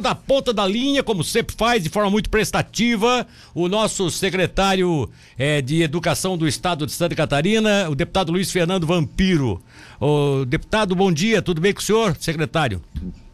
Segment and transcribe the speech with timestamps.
[0.00, 5.60] da ponta da linha, como sempre faz, de forma muito prestativa, o nosso secretário é,
[5.60, 9.60] de Educação do Estado de Santa Catarina, o deputado Luiz Fernando Vampiro.
[10.00, 12.80] O deputado, bom dia, tudo bem com o senhor, secretário?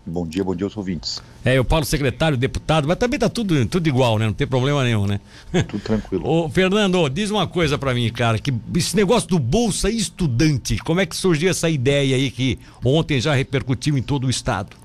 [0.07, 1.23] Bom dia, bom dia aos ouvintes.
[1.45, 4.25] É, eu falo secretário, deputado, mas também tá tudo, tudo igual, né?
[4.25, 5.21] Não tem problema nenhum, né?
[5.69, 6.25] Tudo tranquilo.
[6.27, 10.99] Ô, Fernando, diz uma coisa para mim, cara, que esse negócio do Bolsa Estudante, como
[10.99, 14.84] é que surgiu essa ideia aí que ontem já repercutiu em todo o estado?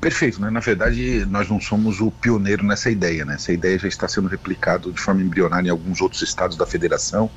[0.00, 0.48] Perfeito, né?
[0.48, 3.34] Na verdade, nós não somos o pioneiro nessa ideia, né?
[3.34, 7.30] Essa ideia já está sendo replicada de forma embrionária em alguns outros estados da federação,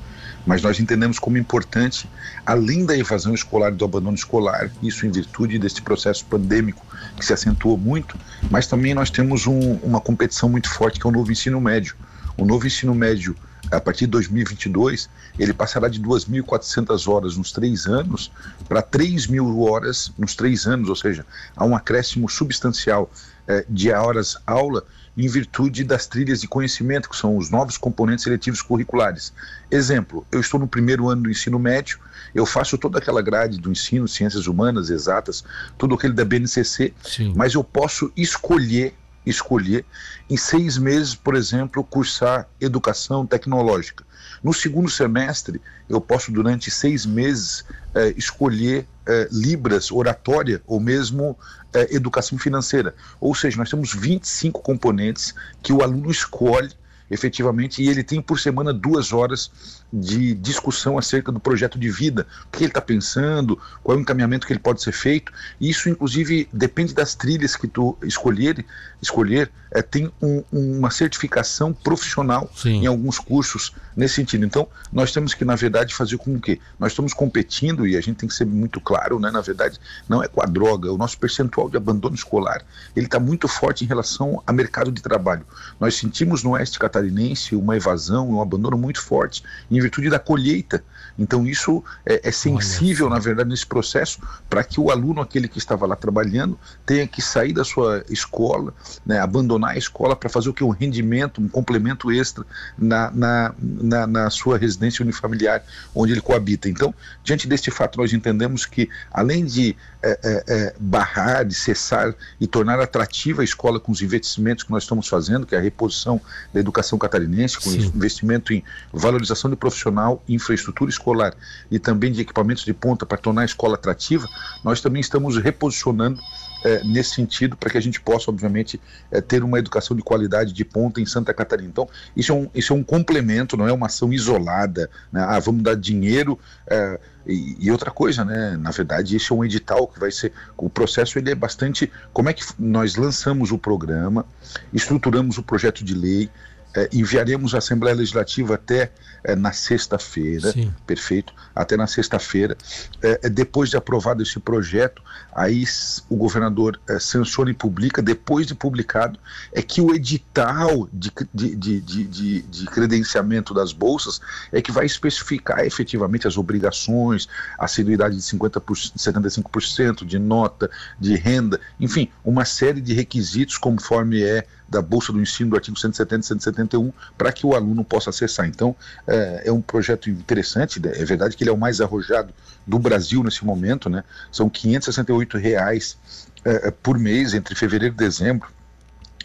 [0.46, 2.08] mas nós entendemos como importante,
[2.46, 6.86] além da evasão escolar e do abandono escolar, isso em virtude deste processo pandêmico
[7.18, 8.16] que se acentuou muito,
[8.50, 11.94] mas também nós temos um, uma competição muito forte que é o novo ensino médio.
[12.34, 13.36] O novo ensino médio
[13.70, 18.30] a partir de 2022, ele passará de 2.400 horas nos três anos
[18.68, 21.24] para 3 mil horas nos três anos, ou seja,
[21.56, 23.10] há um acréscimo substancial
[23.46, 24.84] eh, de horas aula
[25.16, 29.32] em virtude das trilhas de conhecimento, que são os novos componentes seletivos curriculares.
[29.70, 31.98] Exemplo, eu estou no primeiro ano do ensino médio,
[32.34, 35.44] eu faço toda aquela grade do ensino, ciências humanas, exatas,
[35.78, 37.32] tudo aquele da BNCC, Sim.
[37.36, 38.94] mas eu posso escolher
[39.26, 39.84] escolher
[40.28, 44.04] em seis meses, por exemplo, cursar educação tecnológica.
[44.42, 47.64] No segundo semestre, eu posso, durante seis meses,
[47.94, 51.38] eh, escolher eh, Libras, oratória ou mesmo
[51.72, 52.94] eh, educação financeira.
[53.20, 56.70] Ou seja, nós temos 25 componentes que o aluno escolhe
[57.10, 59.50] efetivamente, e ele tem por semana duas horas
[59.92, 64.02] de discussão acerca do projeto de vida, o que ele está pensando, qual é o
[64.02, 65.32] encaminhamento que ele pode ser feito.
[65.60, 68.64] Isso, inclusive, depende das trilhas que tu escolher,
[69.00, 72.82] escolher é, tem um, uma certificação profissional Sim.
[72.82, 74.44] em alguns cursos nesse sentido.
[74.44, 78.16] Então, nós temos que, na verdade, fazer com que nós estamos competindo, e a gente
[78.16, 79.30] tem que ser muito claro, né?
[79.30, 82.62] na verdade, não é com a droga, o nosso percentual de abandono escolar,
[82.94, 85.44] ele está muito forte em relação ao mercado de trabalho.
[85.80, 90.84] Nós sentimos no Oeste Catarinense uma evasão, um abandono muito forte em virtude da colheita.
[91.18, 95.58] Então isso é, é sensível, na verdade, nesse processo, para que o aluno, aquele que
[95.58, 98.72] estava lá trabalhando, tenha que sair da sua escola,
[99.06, 100.64] né, abandonar a escola para fazer o que?
[100.64, 102.44] Um rendimento, um complemento extra
[102.78, 105.62] na, na, na, na sua residência unifamiliar,
[105.94, 106.68] onde ele coabita.
[106.68, 109.76] Então, diante deste fato, nós entendemos que, além de
[110.06, 114.70] é, é, é, barrar, de cessar e tornar atrativa a escola com os investimentos que
[114.70, 116.20] nós estamos fazendo, que é a reposição
[116.52, 117.86] da educação catarinense, com Sim.
[117.86, 121.34] investimento em valorização de profissional, infraestrutura escolar
[121.70, 124.28] e também de equipamentos de ponta para tornar a escola atrativa,
[124.62, 126.20] nós também estamos reposicionando
[126.64, 128.80] é, nesse sentido para que a gente possa, obviamente,
[129.10, 131.68] é, ter uma educação de qualidade de ponta em Santa Catarina.
[131.68, 134.90] Então, isso é um, isso é um complemento, não é uma ação isolada.
[135.12, 135.24] Né?
[135.28, 136.38] Ah, vamos dar dinheiro.
[136.66, 138.56] É, e, e, outra coisa, né?
[138.56, 140.32] Na verdade, esse é um edital que vai ser.
[140.56, 141.90] O processo ele é bastante.
[142.12, 144.26] Como é que nós lançamos o programa,
[144.72, 146.30] estruturamos o projeto de lei,
[146.74, 148.90] é, enviaremos à Assembleia Legislativa até
[149.22, 150.52] é, na sexta-feira,
[150.86, 151.32] perfeito?
[151.54, 152.56] Até na sexta-feira.
[153.02, 155.02] É, é, depois de aprovado esse projeto,
[155.34, 155.64] aí
[156.08, 159.18] o governador é, sanciona e publica, depois de publicado,
[159.52, 164.20] é que o edital de, de, de, de, de credenciamento das bolsas
[164.52, 171.14] é que vai especificar efetivamente as obrigações, a assiduidade de 50%, 75% de nota, de
[171.14, 176.20] renda, enfim, uma série de requisitos conforme é da Bolsa do Ensino do artigo 170
[176.20, 176.26] e
[176.64, 178.46] 171 para que o aluno possa acessar.
[178.46, 178.74] Então,
[179.06, 180.92] é, é, um projeto interessante, né?
[180.94, 182.32] é verdade que ele é o mais arrojado
[182.66, 184.02] do Brasil nesse momento, né?
[184.32, 185.98] São 568 reais
[186.44, 188.48] é, é, por mês entre fevereiro e dezembro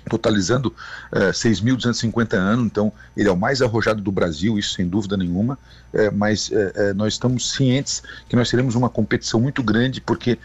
[0.10, 0.74] totalizando
[1.12, 5.60] é, 6.250 anos, então ele é o mais arrojado do Brasil, isso sem dúvida nenhuma,
[5.94, 10.40] é, mas é nós estamos cientes que nós teremos uma competição muito grande, porque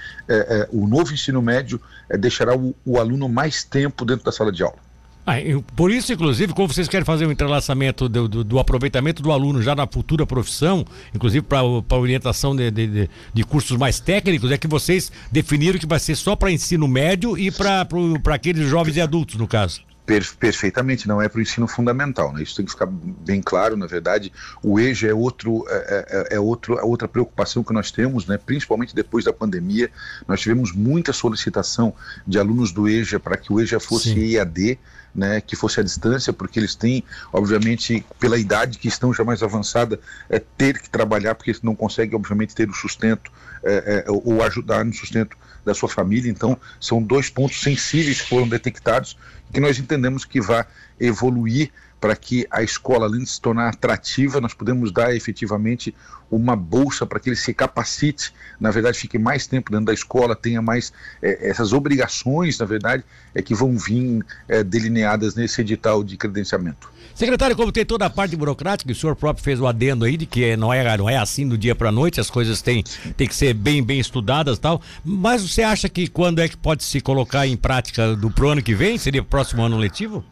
[0.71, 1.81] o novo ensino médio
[2.19, 4.84] deixará o, o aluno mais tempo dentro da sala de aula.
[5.27, 5.37] Ah,
[5.75, 9.33] por isso, inclusive, como vocês querem fazer o um entrelaçamento do, do, do, aproveitamento do
[9.33, 14.51] aluno já na futura profissão, inclusive para a orientação de, de, de, cursos mais técnicos,
[14.51, 17.87] é que vocês definiram que vai ser só para ensino médio e para
[18.35, 19.81] aqueles jovens e adultos, no caso.
[20.07, 22.43] Per perfeitamente, não é para o ensino fundamental, né?
[22.43, 24.31] Isso tem que ficar bem claro, na verdade,
[24.63, 28.39] o EJA é, outro, é, é, é outro, é outra preocupação que nós temos, né?
[28.39, 29.91] principalmente depois da pandemia,
[30.29, 31.95] nós tivemos muita solicitação
[32.27, 34.35] de alunos do EJA para que o EJA fosse Sim.
[34.35, 34.79] EAD,
[35.15, 39.43] né, que fosse à distância, porque eles têm, obviamente, pela idade que estão já mais
[39.43, 43.31] avançada, é, ter que trabalhar, porque não conseguem, obviamente, ter o sustento
[43.63, 46.31] é, é, ou ajudar no sustento da sua família.
[46.31, 49.17] Então, são dois pontos sensíveis que foram detectados
[49.53, 50.67] que nós entendemos que vai
[50.99, 51.71] evoluir
[52.05, 55.95] para que a escola, além de se tornar atrativa, nós podemos dar efetivamente
[56.31, 58.31] uma bolsa para que ele se capacite,
[58.61, 60.93] na verdade, fique mais tempo dentro da escola, tenha mais
[61.23, 63.03] é, essas obrigações, na verdade,
[63.35, 66.93] é que vão vir é, delineadas nesse edital de credenciamento.
[67.15, 70.27] Secretário, como tem toda a parte burocrática, o senhor próprio fez o adendo aí de
[70.27, 72.85] que não é, não é assim do dia para a noite, as coisas têm,
[73.17, 74.83] têm que ser bem, bem estudadas e tal.
[75.03, 78.63] Mas você acha que quando é que pode se colocar em prática do pro ano
[78.63, 78.99] que vem?
[78.99, 80.23] Seria próximo ano letivo?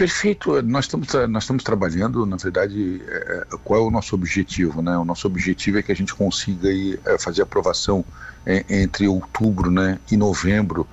[0.00, 0.62] Perfeito.
[0.62, 4.80] Nós estamos, nós estamos trabalhando, na verdade, é, qual é o nosso objetivo?
[4.80, 4.96] Né?
[4.96, 8.02] O nosso objetivo é que a gente consiga aí, é, fazer aprovação
[8.46, 10.88] é, entre outubro né, e novembro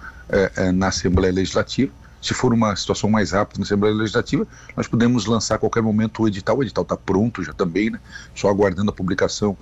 [0.75, 1.89] na Assembleia Legislativa.
[2.21, 4.45] Se for uma situação mais rápida na Assembleia Legislativa,
[4.75, 6.57] nós podemos lançar a qualquer momento o edital.
[6.57, 8.01] O edital está pronto já também, né?
[8.35, 9.57] só aguardando a publicação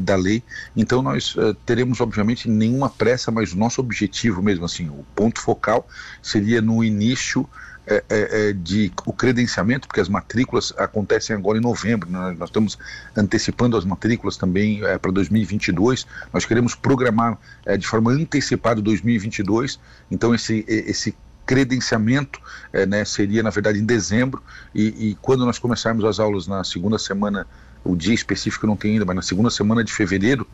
[0.00, 0.42] da lei.
[0.74, 1.36] Então nós
[1.66, 5.86] teremos, obviamente, nenhuma pressa, mas o nosso objetivo mesmo, assim, o ponto focal
[6.22, 7.46] seria no início
[7.90, 12.36] é, é, é, de o credenciamento, porque as matrículas acontecem agora em novembro, né?
[12.38, 12.78] nós estamos
[13.16, 19.80] antecipando as matrículas também é, para 2022, nós queremos programar é, de forma antecipada 2022,
[20.10, 22.38] então esse, esse credenciamento
[22.74, 24.42] é, né, seria na verdade em dezembro
[24.74, 27.46] e, e, quando nós começarmos as aulas na segunda semana,
[27.82, 30.46] o dia específico não tem ainda, mas na segunda semana de fevereiro,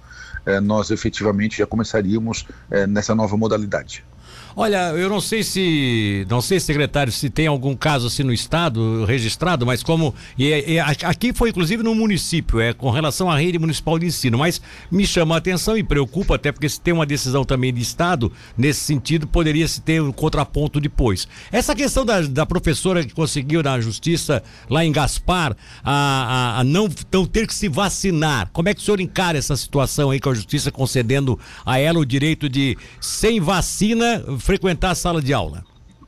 [0.63, 2.47] nós efetivamente já começaríamos
[2.87, 4.05] nessa nova modalidade.
[4.56, 9.05] Olha, eu não sei se, não sei, secretário, se tem algum caso assim no estado
[9.05, 13.59] registrado, mas como e, e, aqui foi inclusive no município, é com relação à rede
[13.59, 14.61] municipal de ensino, mas
[14.93, 18.31] me chama a atenção e preocupa até porque se tem uma decisão também de estado
[18.56, 21.27] nesse sentido poderia se ter um contraponto depois.
[21.50, 24.41] Essa questão da, da professora que conseguiu na justiça
[24.71, 28.81] lá em Gaspar a, a, a não, não ter que se vacinar, como é que
[28.81, 31.37] o senhor encara essa situação aí com a justiça concedendo
[31.67, 35.64] a ela o direito de sem vacina frequentar a sala de aula?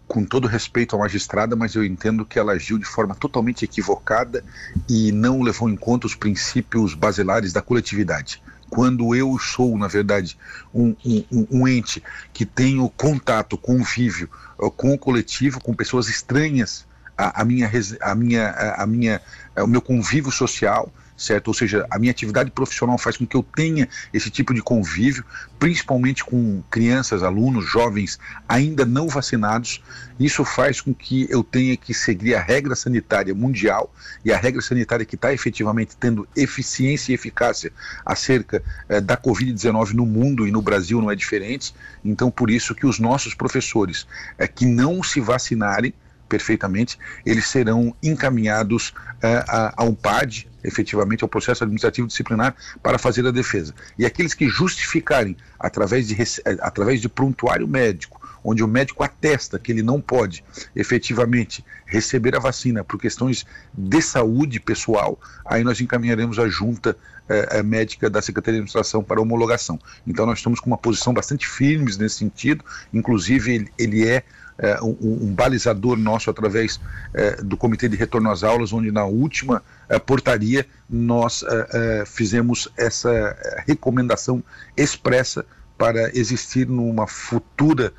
[0.06, 4.44] Com todo respeito à magistrada, mas eu entendo que ela agiu de forma totalmente equivocada
[4.86, 10.36] e não levou em conta os princípios basilares da coletividade quando eu sou, na verdade,
[10.74, 12.02] um, um, um, ente
[12.32, 14.28] que tenho contato, convívio
[14.76, 16.84] com o coletivo, com pessoas estranhas
[17.16, 17.70] à, à minha,
[18.00, 19.20] à minha, à minha,
[19.56, 21.48] ao meu convívio social, certo?
[21.48, 25.24] Ou seja, a minha atividade profissional faz com que eu tenha esse tipo de convívio,
[25.58, 28.18] principalmente com crianças, alunos, jovens
[28.48, 29.82] ainda não vacinados.
[30.20, 33.92] Isso faz com que eu tenha que seguir a regra sanitária mundial
[34.24, 37.72] e a regra sanitária que está efetivamente tendo eficiência e eficácia
[38.04, 41.74] acerca eh, da Covid-19 no mundo e no Brasil não é diferente.
[42.04, 44.06] Então, por isso que os nossos professores
[44.38, 45.94] eh, que não se vacinarem
[46.28, 48.93] perfeitamente, eles serão encaminhados
[49.23, 53.75] a, a um PAD, efetivamente ao processo administrativo disciplinar para fazer a defesa.
[53.99, 59.58] E aqueles que justificarem através de, eh, através de prontuário médico, onde o médico atesta
[59.58, 60.44] que ele não pode
[60.75, 66.96] efetivamente receber a vacina por questões de saúde pessoal, aí nós encaminharemos a junta
[67.28, 69.81] eh, médica da Secretaria de Administração para homologação.
[70.06, 74.23] Então nós estamos com uma posição bastante firme nesse sentido, inclusive ele, ele é
[74.58, 76.80] é, um, um, balizador nosso através
[77.12, 81.68] é, do Comitê de Retorno às Aulas, onde na última é, portaria nós é,
[82.00, 84.42] é, fizemos essa é, recomendação
[84.76, 85.44] expressa
[85.76, 87.92] para existir numa futura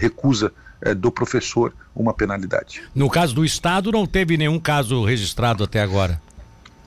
[0.00, 0.52] recusa
[0.96, 2.82] do professor uma penalidade.
[2.92, 6.20] No caso do Estado, não teve nenhum caso registrado até agora?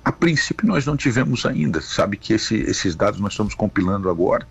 [0.09, 1.79] A princípio, nós não tivemos ainda.
[1.81, 4.47] Sabe que esse, esses dados nós estamos compilando agora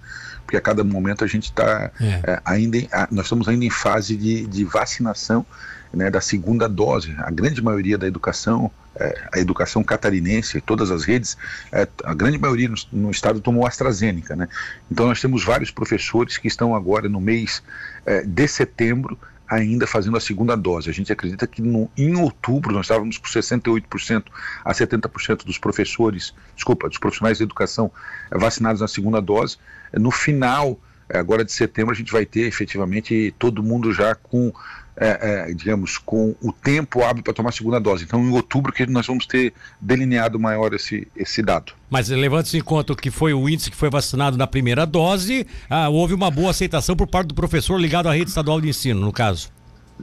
[0.46, 2.20] porque a cada momento a gente está é.
[2.25, 5.44] é, ainda, em, a, nós estamos ainda em fase de, de vacinação
[5.92, 7.12] né, da segunda dose.
[7.18, 11.37] A grande maioria da educação, é, a educação catarinense, todas as redes,
[11.73, 14.49] é, a grande maioria no, no, estado tomou AstraZeneca, né?
[14.88, 17.62] Então nós temos vários professores que estão agora no mês
[18.06, 19.18] é, de setembro
[19.49, 20.90] ainda fazendo a segunda dose.
[20.90, 24.25] A gente acredita que no, em outubro nós estávamos com 68%
[24.64, 27.90] a 70% dos professores, desculpa, dos profissionais de educação
[28.31, 29.57] vacinados na segunda dose.
[29.93, 30.78] No final,
[31.09, 34.52] agora de setembro, a gente vai ter efetivamente todo mundo já com
[35.00, 38.05] é, é, digamos, com o tempo hábil para tomar a segunda dose.
[38.05, 41.73] Então, em outubro que nós vamos ter delineado maior esse, esse dado.
[41.88, 45.88] Mas levando-se em conta que foi o índice que foi vacinado na primeira dose, ah,
[45.88, 49.12] houve uma boa aceitação por parte do professor ligado à rede estadual de ensino, no
[49.12, 49.50] caso.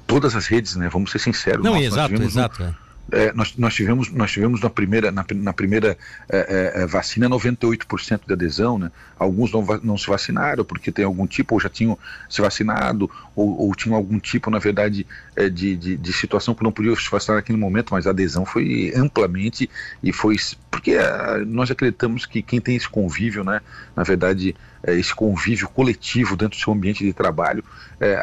[0.08, 0.90] Todas as redes, né?
[0.90, 1.64] Vamos ser sinceros.
[1.64, 2.64] Não, exato, exato.
[2.64, 5.95] Um, é, nós, nós, tivemos, nós tivemos na primeira, na, na primeira
[6.27, 8.91] é, é, é vacina 98% de adesão, né?
[9.17, 11.97] Alguns não, não se vacinaram porque tem algum tipo, ou já tinham
[12.27, 16.63] se vacinado, ou, ou tinham algum tipo, na verdade, é, de, de, de, situação que
[16.63, 19.69] não podiam se vacinar naquele momento, mas a adesão foi amplamente
[20.01, 20.35] e foi.
[20.71, 23.62] Porque é, nós acreditamos que quem tem esse convívio, né?
[23.95, 24.55] Na verdade,
[24.88, 27.63] esse convívio coletivo dentro do seu ambiente de trabalho,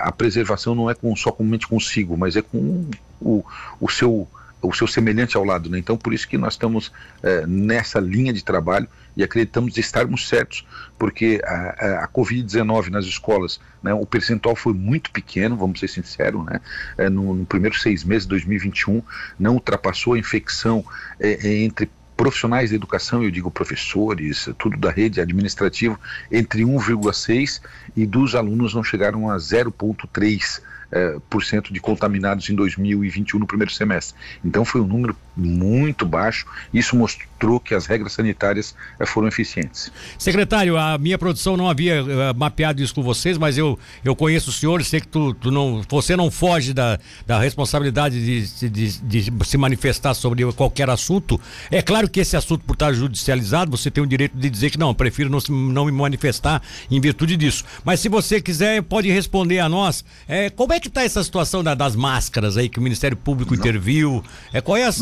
[0.02, 2.88] a preservação não é com, só comente consigo, mas é com
[3.20, 3.44] o,
[3.80, 4.28] o seu
[4.62, 5.68] o seu semelhante ao lado.
[5.68, 5.78] Né?
[5.78, 6.92] Então, por isso que nós estamos
[7.22, 10.66] é, nessa linha de trabalho e acreditamos estarmos certos,
[10.98, 16.44] porque a, a Covid-19 nas escolas, né, o percentual foi muito pequeno, vamos ser sinceros,
[16.46, 16.60] né?
[16.96, 19.02] É, no, no primeiro seis meses de 2021,
[19.38, 20.84] não ultrapassou a infecção
[21.20, 25.98] é, é, entre profissionais da educação, eu digo professores, tudo da rede administrativa,
[26.30, 27.60] entre 1,6
[27.96, 30.62] e dos alunos não chegaram a 0,3
[31.30, 34.16] por cento de contaminados em 2021 no primeiro semestre.
[34.44, 36.46] Então foi um número muito baixo.
[36.72, 39.90] Isso mostrou que as regras sanitárias é, foram eficientes.
[40.18, 44.50] Secretário, a minha produção não havia é, mapeado isso com vocês, mas eu, eu conheço
[44.50, 49.00] o senhor, sei que tu, tu não, você não foge da, da responsabilidade de, de,
[49.00, 51.40] de, se manifestar sobre qualquer assunto.
[51.70, 54.78] É claro que esse assunto, por estar judicializado, você tem o direito de dizer que
[54.78, 57.64] não, prefiro não, não me manifestar em virtude disso.
[57.84, 60.04] Mas se você quiser, pode responder a nós.
[60.28, 63.54] É, como é que está essa situação da, das máscaras aí que o Ministério Público
[63.54, 63.60] não.
[63.60, 64.22] interviu?
[64.52, 64.92] É, qual é a?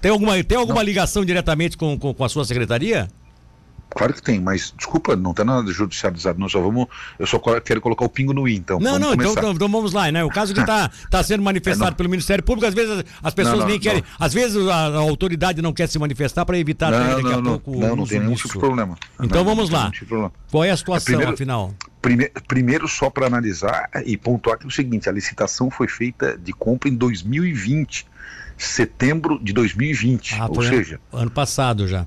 [0.00, 3.08] Tem alguma, tem alguma ligação diretamente com, com, com a sua secretaria?
[3.94, 6.86] Claro que tem, mas desculpa, não tem nada de judicializado, nós só vamos.
[7.18, 8.80] Eu só quero colocar o pingo no i, então.
[8.80, 10.24] Não, não, então, então, então, vamos lá, né?
[10.24, 13.58] O caso que está tá sendo manifestado é, pelo Ministério Público, às vezes as pessoas
[13.58, 14.02] não, não, nem querem.
[14.18, 17.58] Às vezes a, a, autoridade não quer se manifestar para evitar não, daqui não, a
[17.58, 17.80] pouco.
[17.80, 18.96] Não, não tem nenhum tipo de problema.
[19.20, 19.90] Então vamos lá.
[19.90, 21.74] Tipo Qual é a situação, é, primeiro, afinal?
[22.00, 26.38] Primeiro, primeiro só para analisar e pontuar que é o seguinte: a licitação foi feita
[26.38, 28.06] de compra em 2020,
[28.56, 30.36] setembro de 2020.
[30.40, 30.98] Ah, ou seja.
[31.12, 32.06] Ano passado já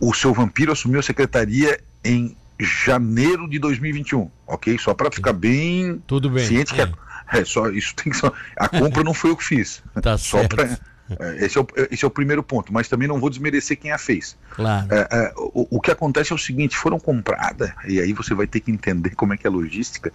[0.00, 4.78] o seu vampiro assumiu a secretaria em janeiro de 2021, ok?
[4.78, 6.46] Só para ficar bem, Tudo bem.
[6.46, 6.92] ciente que é.
[7.32, 8.18] é só isso tem que
[8.56, 9.82] a compra não foi eu que fiz.
[10.02, 10.56] Tá só certo.
[10.56, 10.78] Pra,
[11.18, 13.92] é, esse, é o, esse é o primeiro ponto, mas também não vou desmerecer quem
[13.92, 14.36] a fez.
[14.50, 14.86] Claro.
[14.90, 18.46] É, é, o, o, que acontece é o seguinte: foram compradas, e aí você vai
[18.46, 20.12] ter que entender como é que é a logística,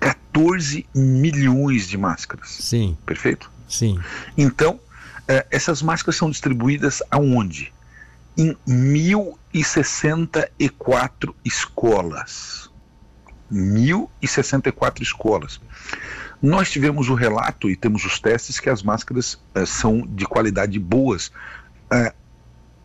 [0.00, 2.48] 14 milhões de máscaras.
[2.48, 2.96] Sim.
[3.06, 3.50] Perfeito?
[3.68, 4.00] Sim.
[4.36, 4.80] Então,
[5.28, 7.72] é, essas máscaras são distribuídas aonde?
[8.36, 12.70] Em 1064 escolas.
[13.50, 15.60] 1064 escolas.
[16.40, 20.78] Nós tivemos o relato e temos os testes que as máscaras uh, são de qualidade
[20.78, 21.28] boas.
[21.92, 22.12] Uh,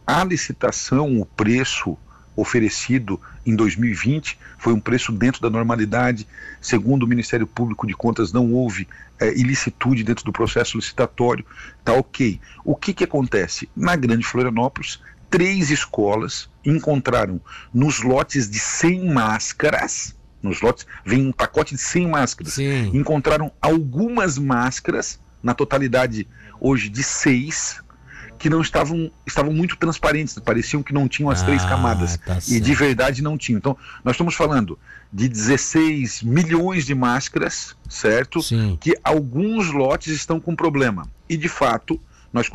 [0.06, 1.98] a licitação, o preço
[2.36, 6.28] oferecido em 2020 foi um preço dentro da normalidade.
[6.62, 8.88] Segundo o Ministério Público de Contas, não houve
[9.20, 11.44] é, ilicitude dentro do processo licitatório.
[11.84, 12.40] Tá ok.
[12.64, 13.68] O que, que acontece?
[13.76, 17.40] Na Grande Florianópolis, três escolas encontraram
[17.74, 22.92] nos lotes de 100 máscaras, nos lotes, vem um pacote de 100 máscaras, Sim.
[22.94, 26.28] encontraram algumas máscaras, na totalidade
[26.60, 27.82] hoje de seis,
[28.38, 32.18] que não estavam, estavam muito transparentes, pareciam que não tinham as ah, três camadas.
[32.18, 33.58] Tá e de verdade não tinham.
[33.58, 34.78] Então, nós estamos falando
[35.12, 38.42] de 16 milhões de máscaras, certo?
[38.42, 38.78] Sim.
[38.80, 41.08] Que alguns lotes estão com problema.
[41.28, 42.00] E de fato,
[42.32, 42.50] nós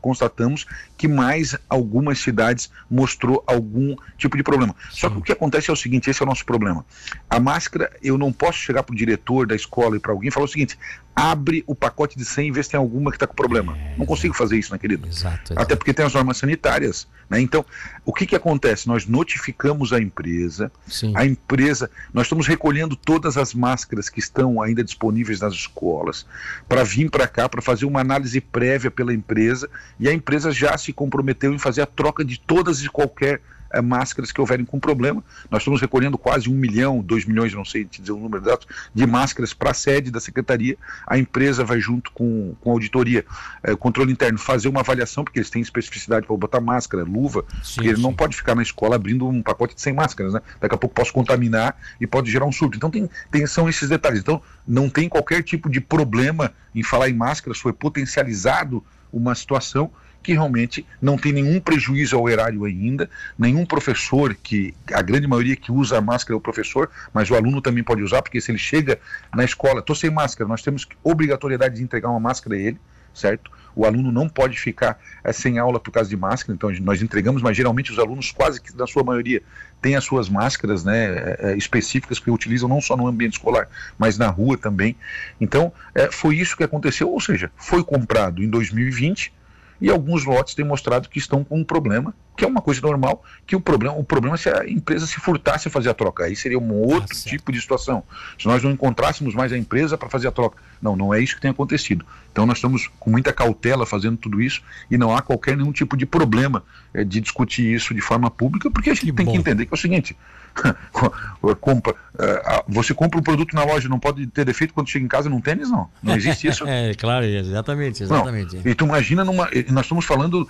[0.00, 4.74] constatamos que mais algumas cidades mostrou algum tipo de problema.
[4.90, 5.00] Sim.
[5.00, 6.84] Só que o que acontece é o seguinte, esse é o nosso problema.
[7.28, 10.30] A máscara, eu não posso chegar para o diretor da escola e para alguém e
[10.30, 10.78] falar o seguinte,
[11.18, 13.76] abre o pacote de 100 e vê se tem alguma que está com problema.
[13.76, 15.08] É, não consigo fazer isso, né, querido?
[15.08, 15.60] Exato, exato.
[15.60, 17.08] Até porque tem as normas sanitárias.
[17.28, 17.40] Né?
[17.40, 17.66] Então,
[18.04, 18.86] o que, que acontece?
[18.86, 21.12] Nós notificamos a empresa, Sim.
[21.16, 26.24] a empresa, nós estamos recolhendo todas as máscaras que estão ainda disponíveis nas escolas,
[26.68, 30.78] para vir para cá, para fazer uma análise prévia pela empresa, e a empresa já
[30.78, 34.78] se comprometeu em fazer a troca de todas e qualquer é, máscaras que houverem com
[34.78, 35.22] problema.
[35.50, 38.48] Nós estamos recolhendo quase um milhão, dois milhões, não sei te dizer o número de
[38.48, 40.76] dados, de máscaras para a sede da secretaria.
[41.06, 43.24] A empresa vai junto com, com a auditoria,
[43.62, 47.74] é, controle interno, fazer uma avaliação, porque eles têm especificidade para botar máscara, luva, sim,
[47.76, 48.02] porque ele sim.
[48.02, 50.40] não pode ficar na escola abrindo um pacote de 100 máscaras, né?
[50.60, 52.76] Daqui a pouco posso contaminar e pode gerar um surto.
[52.76, 54.20] Então tem, tem, são esses detalhes.
[54.20, 59.90] Então não tem qualquer tipo de problema em falar em máscaras, foi potencializado uma situação
[60.22, 63.08] que realmente não tem nenhum prejuízo ao erário ainda,
[63.38, 67.34] nenhum professor, que a grande maioria que usa a máscara é o professor, mas o
[67.34, 69.00] aluno também pode usar, porque se ele chega
[69.34, 72.78] na escola, estou sem máscara, nós temos obrigatoriedade de entregar uma máscara a ele,
[73.14, 73.50] certo?
[73.74, 77.40] O aluno não pode ficar é, sem aula por causa de máscara, então nós entregamos,
[77.40, 79.42] mas geralmente os alunos, quase que na sua maioria,
[79.80, 84.18] têm as suas máscaras né, é, específicas que utilizam não só no ambiente escolar, mas
[84.18, 84.96] na rua também.
[85.40, 89.37] Então, é, foi isso que aconteceu, ou seja, foi comprado em 2020
[89.80, 93.24] e alguns lotes têm mostrado que estão com um problema, que é uma coisa normal,
[93.44, 96.24] que o problema, o problema é se a empresa se furtasse a fazer a troca.
[96.24, 98.04] Aí seria um outro ah, tipo de situação.
[98.38, 100.56] Se nós não encontrássemos mais a empresa para fazer a troca.
[100.80, 102.06] Não, não é isso que tem acontecido.
[102.30, 105.96] Então nós estamos com muita cautela fazendo tudo isso e não há qualquer nenhum tipo
[105.96, 106.62] de problema
[106.94, 109.32] é, de discutir isso de forma pública, porque a gente que tem bom.
[109.32, 110.16] que entender que é o seguinte:
[111.60, 115.08] compra, uh, você compra um produto na loja, não pode ter defeito quando chega em
[115.08, 115.88] casa num tênis, não.
[116.02, 116.66] Não existe isso.
[116.68, 118.56] é, claro, exatamente, exatamente.
[118.56, 118.70] Não.
[118.70, 119.48] E tu imagina numa.
[119.70, 120.48] Nós estamos falando.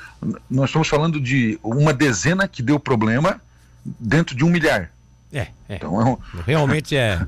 [0.51, 3.41] Nós estamos falando de uma dezena que deu problema
[3.85, 4.91] dentro de um milhar.
[5.33, 5.77] É, é.
[5.77, 6.17] Então, é um...
[6.47, 7.21] Realmente é.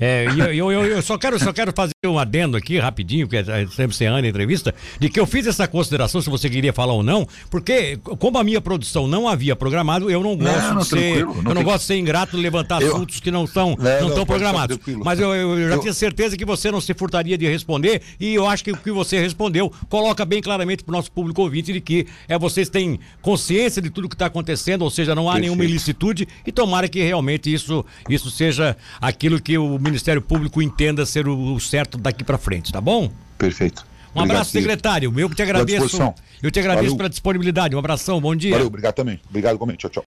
[0.00, 3.66] é eu, eu, eu, só, quero, só quero fazer um adendo aqui, rapidinho, que é
[3.68, 7.04] sempre ser a entrevista, de que eu fiz essa consideração, se você queria falar ou
[7.04, 10.88] não, porque, como a minha produção não havia programado, eu não gosto não, não, de
[10.88, 11.24] ser.
[11.24, 11.64] Não eu não tem...
[11.64, 12.94] gosto de ser ingrato levantar eu...
[12.94, 14.76] assuntos que não estão não, não, programados.
[15.04, 18.48] Mas eu, eu já tinha certeza que você não se furtaria de responder, e eu
[18.48, 21.80] acho que o que você respondeu coloca bem claramente para o nosso público ouvinte de
[21.80, 25.50] que é, vocês têm consciência de tudo que está acontecendo, ou seja, não há Perfeito.
[25.50, 31.04] nenhuma ilicitude, e tomara que realmente isso isso seja aquilo que o Ministério Público entenda
[31.06, 33.10] ser o, certo daqui para frente, tá bom?
[33.38, 33.84] Perfeito.
[34.14, 35.12] Um obrigado, abraço, secretário.
[35.18, 36.14] Eu que te agradeço.
[36.42, 36.96] Eu te agradeço Valeu.
[36.96, 37.74] pela disponibilidade.
[37.74, 38.52] Um abração, bom dia.
[38.52, 39.20] Valeu, obrigado também.
[39.28, 39.78] Obrigado, comente.
[39.78, 40.02] Tchau, tchau.